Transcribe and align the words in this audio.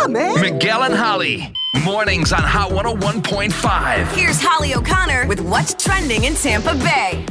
on, 0.00 0.12
man. 0.12 0.40
Miguel 0.40 0.82
and 0.82 0.94
Holly. 0.94 1.52
Mornings 1.84 2.32
on 2.32 2.42
Hot 2.42 2.70
101.5. 2.70 4.12
Here's 4.12 4.40
Holly 4.40 4.74
O'Connor 4.74 5.26
with 5.26 5.40
what's 5.40 5.74
trending 5.74 6.24
in 6.24 6.34
Tampa 6.34 6.74
Bay. 6.76 7.24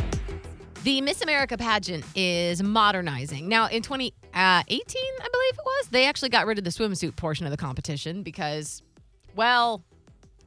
The 0.84 1.02
Miss 1.02 1.22
America 1.22 1.58
pageant 1.58 2.06
is 2.16 2.64
modernizing. 2.64 3.50
Now, 3.50 3.68
in 3.68 3.82
2018, 3.82 4.12
uh, 4.34 4.34
I 4.34 4.62
believe 4.72 5.54
it 5.54 5.66
was, 5.66 5.88
they 5.90 6.06
actually 6.06 6.30
got 6.30 6.46
rid 6.46 6.58
of 6.58 6.64
the 6.64 6.70
swimsuit 6.70 7.16
portion 7.16 7.46
of 7.46 7.52
the 7.52 7.58
competition 7.58 8.24
because, 8.24 8.82
well, 9.36 9.84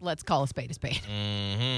let's 0.02 0.22
call 0.22 0.42
a 0.42 0.48
spade 0.48 0.70
a 0.70 0.74
spade. 0.74 1.00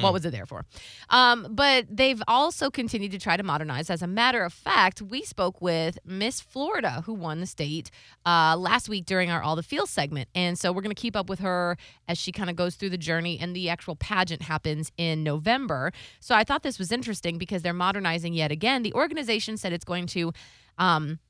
What 0.02 0.12
was 0.12 0.24
it 0.24 0.30
there 0.30 0.46
for? 0.46 0.64
Um, 1.10 1.46
but 1.50 1.86
they've 1.90 2.22
also 2.26 2.70
continued 2.70 3.12
to 3.12 3.18
try 3.18 3.36
to 3.36 3.42
modernize. 3.42 3.90
As 3.90 4.02
a 4.02 4.06
matter 4.06 4.42
of 4.44 4.52
fact, 4.52 5.02
we 5.02 5.22
spoke 5.22 5.60
with 5.60 5.98
Miss 6.04 6.40
Florida, 6.40 7.02
who 7.06 7.14
won 7.14 7.40
the 7.40 7.46
state 7.46 7.90
uh, 8.26 8.56
last 8.56 8.88
week 8.88 9.06
during 9.06 9.30
our 9.30 9.42
All 9.42 9.56
the 9.56 9.62
Feels 9.62 9.90
segment. 9.90 10.28
And 10.34 10.58
so 10.58 10.72
we're 10.72 10.82
going 10.82 10.94
to 10.94 11.00
keep 11.00 11.16
up 11.16 11.28
with 11.28 11.40
her 11.40 11.76
as 12.08 12.18
she 12.18 12.32
kind 12.32 12.50
of 12.50 12.56
goes 12.56 12.74
through 12.76 12.90
the 12.90 12.98
journey, 12.98 13.38
and 13.38 13.54
the 13.54 13.68
actual 13.68 13.96
pageant 13.96 14.42
happens 14.42 14.90
in 14.96 15.22
November. 15.22 15.92
So 16.20 16.34
I 16.34 16.44
thought 16.44 16.62
this 16.62 16.78
was 16.78 16.90
interesting 16.90 17.38
because 17.38 17.62
they're 17.62 17.72
modernizing 17.72 18.34
yet 18.34 18.50
again. 18.50 18.82
The 18.82 18.94
organization 18.94 19.56
said 19.56 19.72
it's 19.72 19.84
going 19.84 20.06
to. 20.08 20.32
Um, 20.76 21.20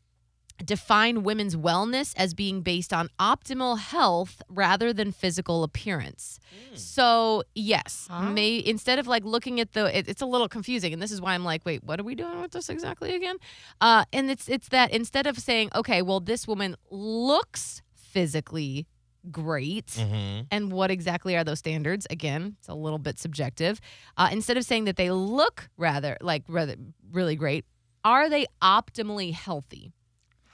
define 0.65 1.23
women's 1.25 1.57
wellness 1.57 2.15
as 2.17 2.35
being 2.35 2.61
based 2.61 2.93
on 2.93 3.09
optimal 3.19 3.79
health 3.79 4.41
rather 4.49 4.93
than 4.93 5.11
physical 5.13 5.65
appearance. 5.65 6.39
So, 6.75 7.43
yes, 7.55 8.09
may 8.33 8.63
instead 8.65 8.99
of 8.99 9.07
like 9.07 9.25
looking 9.25 9.61
at 9.61 9.73
the 9.73 9.97
it, 9.99 10.09
it's 10.09 10.23
a 10.23 10.27
little 10.27 10.49
confusing 10.49 10.93
and 10.93 11.03
this 11.03 11.11
is 11.13 11.21
why 11.21 11.35
I'm 11.35 11.45
like, 11.45 11.65
wait, 11.65 11.83
what 11.85 11.99
are 12.01 12.05
we 12.05 12.15
doing 12.15 12.41
with 12.41 12.53
this 12.53 12.69
exactly 12.69 13.15
again? 13.15 13.37
Uh 13.81 14.05
and 14.13 14.31
it's 14.31 14.49
it's 14.49 14.69
that 14.69 14.93
instead 14.93 15.27
of 15.27 15.39
saying, 15.39 15.71
okay, 15.75 16.03
well 16.03 16.21
this 16.21 16.47
woman 16.47 16.77
looks 16.91 17.83
physically 17.95 18.87
great 19.31 19.87
Mm-hmm. 19.87 20.43
and 20.51 20.71
what 20.71 20.91
exactly 20.91 21.35
are 21.35 21.45
those 21.45 21.59
standards 21.59 22.07
again 22.11 22.57
it's 22.59 22.69
a 22.69 22.75
little 22.75 22.99
bit 22.99 23.19
subjective 23.19 23.81
uh, 24.19 24.29
instead 24.31 24.59
of 24.59 24.65
saying 24.67 24.85
that 24.85 24.97
they 24.97 25.11
look 25.11 25.71
rather 25.79 26.19
like 26.21 26.43
rather 26.47 26.75
really 27.11 27.35
great 27.35 27.65
are 28.05 28.29
they 28.29 28.45
optimally 28.61 29.33
healthy 29.33 29.93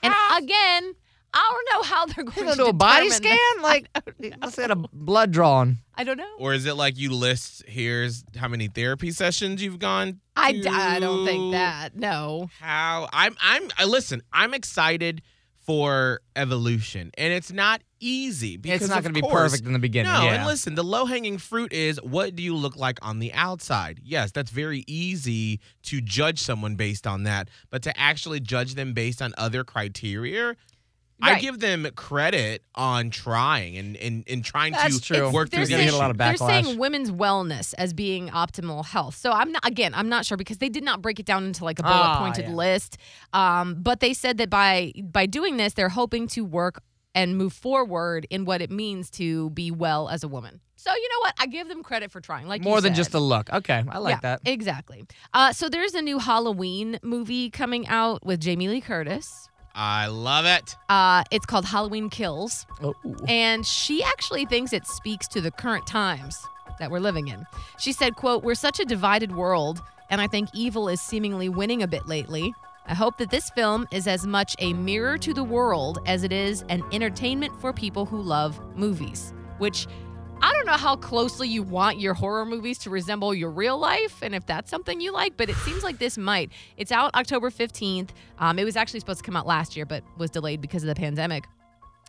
and 0.03 0.13
ah. 0.15 0.37
again 0.37 0.93
i 1.33 1.51
don't 1.53 1.67
know 1.77 1.83
how 1.83 2.05
they're 2.05 2.23
going 2.25 2.35
You 2.37 2.43
to 2.43 2.57
gonna 2.57 2.63
do 2.63 2.67
a 2.67 2.73
body 2.73 3.09
scan? 3.09 3.37
that. 3.57 3.59
Like, 3.63 3.87
let's 4.41 4.55
get 4.55 4.71
a 4.71 4.75
blood 4.75 5.31
drawn. 5.31 5.77
i 5.95 6.03
don't 6.03 6.17
know 6.17 6.35
Or 6.39 6.53
is 6.53 6.65
it 6.65 6.75
like 6.75 6.97
you 6.97 7.11
list 7.13 7.63
here's 7.67 8.23
how 8.35 8.47
many 8.47 8.67
therapy 8.67 9.11
sessions 9.11 9.61
you've 9.63 9.79
gone? 9.79 10.19
I, 10.35 10.53
d- 10.53 10.67
I 10.67 10.99
don't 10.99 11.25
think 11.25 11.51
that 11.53 11.95
no 11.95 12.49
How 12.59 13.07
I'm 13.13 13.35
I'm 13.41 13.69
I 13.77 13.85
listen, 13.85 14.21
I'm 14.33 14.53
excited 14.53 15.21
for 15.65 16.21
evolution. 16.35 17.11
And 17.17 17.31
it's 17.31 17.51
not 17.51 17.81
easy 18.01 18.57
because 18.57 18.81
It's 18.81 18.89
not 18.89 19.03
going 19.03 19.13
to 19.13 19.21
be 19.21 19.27
perfect 19.27 19.65
in 19.65 19.73
the 19.73 19.79
beginning. 19.79 20.11
No, 20.11 20.23
yeah. 20.23 20.33
and 20.33 20.45
listen, 20.45 20.75
the 20.75 20.83
low 20.83 21.05
hanging 21.05 21.37
fruit 21.37 21.71
is 21.71 22.01
what 22.01 22.35
do 22.35 22.43
you 22.43 22.55
look 22.55 22.75
like 22.75 22.99
on 23.01 23.19
the 23.19 23.31
outside? 23.33 24.01
Yes, 24.03 24.31
that's 24.31 24.51
very 24.51 24.83
easy 24.87 25.59
to 25.83 26.01
judge 26.01 26.39
someone 26.39 26.75
based 26.75 27.07
on 27.07 27.23
that, 27.23 27.49
but 27.69 27.81
to 27.83 27.97
actually 27.99 28.39
judge 28.39 28.75
them 28.75 28.93
based 28.93 29.21
on 29.21 29.33
other 29.37 29.63
criteria, 29.63 30.55
I 31.23 31.39
give 31.39 31.59
them 31.59 31.87
credit 31.95 32.63
on 32.73 33.11
trying 33.11 33.77
and 33.77 33.95
and, 33.97 34.23
and 34.27 34.43
trying 34.43 34.73
That's 34.73 34.99
to 35.01 35.13
true. 35.13 35.29
work 35.31 35.51
they're 35.51 35.65
through 35.65 35.75
gonna 35.75 35.83
the 35.83 35.91
get 35.91 35.93
a 35.93 35.97
lot 35.97 36.09
of 36.09 36.17
They're 36.17 36.35
saying 36.35 36.79
women's 36.79 37.11
wellness 37.11 37.75
as 37.77 37.93
being 37.93 38.29
optimal 38.29 38.83
health. 38.85 39.15
So 39.17 39.31
I'm 39.31 39.51
not 39.51 39.63
again, 39.67 39.93
I'm 39.93 40.09
not 40.09 40.25
sure 40.25 40.35
because 40.35 40.57
they 40.57 40.69
did 40.69 40.83
not 40.83 41.01
break 41.01 41.19
it 41.19 41.27
down 41.27 41.45
into 41.45 41.63
like 41.63 41.77
a 41.77 41.83
bullet 41.83 41.93
Ah, 41.95 42.19
pointed 42.19 42.45
yeah. 42.45 42.55
list. 42.55 42.97
Um, 43.33 43.75
but 43.79 43.99
they 43.99 44.13
said 44.15 44.39
that 44.39 44.49
by 44.49 44.93
by 45.03 45.27
doing 45.27 45.57
this, 45.57 45.73
they're 45.73 45.89
hoping 45.89 46.27
to 46.29 46.43
work 46.43 46.81
and 47.13 47.37
move 47.37 47.53
forward 47.53 48.25
in 48.29 48.45
what 48.45 48.61
it 48.61 48.71
means 48.71 49.09
to 49.11 49.49
be 49.51 49.71
well 49.71 50.09
as 50.09 50.23
a 50.23 50.27
woman. 50.27 50.61
So 50.75 50.91
you 50.93 51.09
know 51.09 51.19
what? 51.19 51.35
I 51.39 51.45
give 51.45 51.67
them 51.67 51.83
credit 51.83 52.11
for 52.11 52.21
trying. 52.21 52.47
Like 52.47 52.63
you 52.63 52.69
More 52.69 52.81
than 52.81 52.93
said. 52.93 52.97
just 52.97 53.13
a 53.13 53.19
look. 53.19 53.51
Okay, 53.53 53.83
I 53.87 53.97
like 53.99 54.15
yeah, 54.15 54.19
that. 54.21 54.41
Exactly. 54.45 55.03
Uh, 55.33 55.53
so 55.53 55.69
there's 55.69 55.93
a 55.93 56.01
new 56.01 56.17
Halloween 56.17 56.99
movie 57.03 57.49
coming 57.49 57.87
out 57.87 58.25
with 58.25 58.39
Jamie 58.39 58.67
Lee 58.67 58.81
Curtis. 58.81 59.47
I 59.75 60.07
love 60.07 60.45
it. 60.45 60.75
Uh, 60.89 61.23
it's 61.31 61.45
called 61.45 61.65
Halloween 61.65 62.09
Kills. 62.09 62.65
Oh, 62.81 62.93
and 63.27 63.65
she 63.65 64.03
actually 64.03 64.45
thinks 64.45 64.73
it 64.73 64.87
speaks 64.87 65.27
to 65.29 65.39
the 65.39 65.51
current 65.51 65.85
times 65.87 66.37
that 66.79 66.89
we're 66.91 66.99
living 66.99 67.27
in. 67.27 67.45
She 67.79 67.93
said, 67.93 68.15
quote, 68.15 68.43
"We're 68.43 68.55
such 68.55 68.79
a 68.79 68.85
divided 68.85 69.35
world, 69.35 69.81
and 70.09 70.19
I 70.19 70.27
think 70.27 70.49
evil 70.53 70.89
is 70.89 70.99
seemingly 70.99 71.47
winning 71.47 71.83
a 71.83 71.87
bit 71.87 72.07
lately. 72.07 72.53
I 72.85 72.93
hope 72.93 73.17
that 73.17 73.29
this 73.29 73.49
film 73.51 73.87
is 73.91 74.07
as 74.07 74.25
much 74.25 74.55
a 74.59 74.73
mirror 74.73 75.17
to 75.19 75.33
the 75.33 75.43
world 75.43 75.99
as 76.05 76.23
it 76.23 76.31
is 76.31 76.63
an 76.69 76.83
entertainment 76.91 77.59
for 77.61 77.73
people 77.73 78.05
who 78.05 78.21
love 78.21 78.59
movies." 78.75 79.33
Which 79.59 79.87
I 80.43 80.51
don't 80.53 80.65
know 80.65 80.73
how 80.73 80.95
closely 80.95 81.47
you 81.47 81.61
want 81.61 81.99
your 81.99 82.15
horror 82.15 82.45
movies 82.47 82.79
to 82.79 82.89
resemble 82.89 83.33
your 83.33 83.51
real 83.51 83.77
life 83.77 84.23
and 84.23 84.33
if 84.33 84.43
that's 84.47 84.71
something 84.71 84.99
you 84.99 85.11
like, 85.11 85.37
but 85.37 85.51
it 85.51 85.55
seems 85.57 85.83
like 85.83 85.99
this 85.99 86.17
might. 86.17 86.51
It's 86.77 86.91
out 86.91 87.13
October 87.13 87.51
15th. 87.51 88.09
Um, 88.39 88.57
it 88.57 88.63
was 88.63 88.75
actually 88.75 89.01
supposed 89.01 89.19
to 89.19 89.23
come 89.23 89.35
out 89.35 89.45
last 89.45 89.75
year, 89.75 89.85
but 89.85 90.03
was 90.17 90.31
delayed 90.31 90.59
because 90.59 90.81
of 90.81 90.87
the 90.87 90.95
pandemic. 90.95 91.45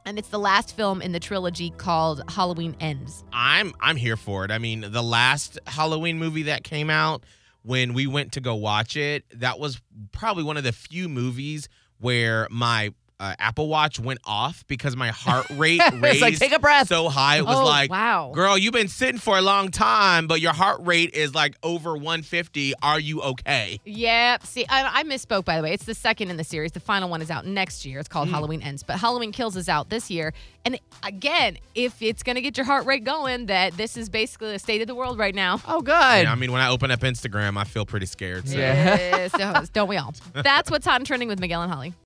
And 0.07 0.19
it's 0.19 0.29
the 0.29 0.39
last 0.39 0.75
film 0.75 1.03
in 1.03 1.13
the 1.13 1.21
trilogy 1.21 1.71
called 1.71 2.23
Halloween 2.29 2.75
Ends. 2.81 3.23
I'm 3.33 3.75
I'm 3.81 3.97
here 3.97 4.17
for 4.17 4.45
it. 4.47 4.51
I 4.51 4.59
mean, 4.59 4.87
the 4.89 5.03
last 5.03 5.59
Halloween 5.67 6.19
movie 6.19 6.45
that 6.45 6.65
came 6.65 6.89
out 6.89 7.25
when 7.63 7.95
we 7.95 8.07
went 8.07 8.33
to 8.33 8.41
go 8.41 8.55
watch 8.55 8.97
it, 8.97 9.25
that 9.41 9.59
was 9.59 9.81
probably 10.13 10.43
one 10.43 10.57
of 10.57 10.65
the 10.65 10.73
few 10.73 11.09
movies 11.09 11.69
where 11.99 12.49
my 12.51 12.93
uh, 13.23 13.35
Apple 13.39 13.69
Watch 13.69 14.01
went 14.01 14.19
off 14.27 14.65
because 14.67 14.97
my 14.97 15.09
heart 15.09 15.47
rate 15.57 15.81
raised 15.93 16.05
It's 16.05 16.21
like, 16.21 16.39
take 16.39 16.53
a 16.53 16.59
breath. 16.59 16.89
so 16.89 17.09
high. 17.09 17.37
It 17.39 17.47
was 17.47 17.57
Oh, 17.57 17.65
like, 17.65 17.91
wow. 17.91 18.33
girl, 18.35 18.59
you've 18.59 18.73
been 18.73 18.89
sitting 18.89 19.19
for 19.21 19.39
a 19.39 19.43
long 19.43 19.71
time, 19.71 20.27
but 20.27 20.41
your 20.41 20.53
heart 20.53 20.81
rate 20.83 21.15
is 21.15 21.35
like 21.35 21.57
over 21.63 21.93
150. 21.97 22.75
Are 22.83 22.99
you 22.99 23.23
okay? 23.23 23.81
Yeah, 23.85 24.39
see, 24.43 24.67
I, 24.69 25.01
I 25.01 25.05
misspoke, 25.05 25.45
by 25.45 25.57
the 25.57 25.63
way. 25.63 25.73
It's 25.73 25.85
the 25.85 25.95
second 25.95 26.31
in 26.31 26.37
the 26.37 26.45
series. 26.45 26.73
The 26.73 26.81
final 26.81 27.09
one 27.09 27.23
is 27.23 27.31
out 27.31 27.47
next 27.47 27.87
year. 27.87 27.99
It's 28.01 28.09
called 28.09 28.29
Hmm. 28.29 28.35
Halloween 28.35 28.63
Ends. 28.63 28.83
But 28.83 28.99
Halloween 28.99 29.33
Kills 29.33 29.57
is 29.57 29.69
out 29.69 29.89
this 29.89 30.11
year. 30.11 30.33
And 30.65 30.79
again, 31.03 31.59
if 31.75 32.01
it's 32.03 32.23
going 32.23 32.37
to 32.37 32.41
get 32.43 32.57
your 32.57 32.67
heart 32.67 32.87
rate 32.87 33.05
going, 33.05 33.47
that 33.47 33.77
this 33.77 33.97
is 33.97 34.09
basically 34.09 34.53
the 34.53 34.59
state 34.59 34.81
of 34.81 34.87
the 34.87 34.95
world 34.95 35.19
right 35.19 35.35
now. 35.35 35.61
oh, 35.67 35.81
good. 35.81 35.93
Yeah, 35.93 36.31
I 36.33 36.35
mean, 36.35 36.53
when 36.53 36.61
I 36.61 36.69
open 36.71 36.91
up 36.91 37.01
Instagram, 37.01 37.57
I 37.57 37.65
feel 37.65 37.85
pretty 37.87 38.07
scared. 38.07 38.49
So. 38.49 38.57
Yeah. 38.59 39.29
Yes, 39.33 39.69
don't 39.73 39.89
we 39.89 39.97
all? 39.97 40.15
That's 40.35 40.71
what's 40.71 40.87
hot 40.87 40.97
and 41.01 41.07
trending 41.07 41.29
with 41.29 41.41
Miguel 41.41 41.63
and 41.63 41.73
Holly. 41.73 41.95